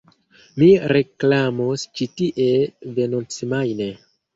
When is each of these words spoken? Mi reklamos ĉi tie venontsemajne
Mi 0.61 0.69
reklamos 0.93 1.85
ĉi 2.01 2.11
tie 2.19 2.51
venontsemajne 3.01 3.97